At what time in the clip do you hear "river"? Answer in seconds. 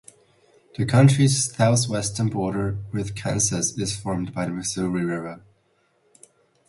5.05-5.43